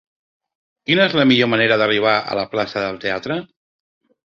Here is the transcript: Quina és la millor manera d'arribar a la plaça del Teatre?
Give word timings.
Quina 0.89 1.05
és 1.09 1.13
la 1.19 1.25
millor 1.33 1.51
manera 1.55 1.77
d'arribar 1.83 2.15
a 2.33 2.39
la 2.41 2.49
plaça 2.57 2.85
del 2.89 3.01
Teatre? 3.07 3.41